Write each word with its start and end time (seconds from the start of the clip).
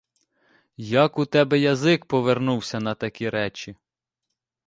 Як 0.91 1.17
у 1.19 1.25
тебе 1.25 1.59
язик 1.59 2.05
повернувся 2.05 2.79
на 2.79 2.95
такі 2.95 3.29
речі? 3.29 3.75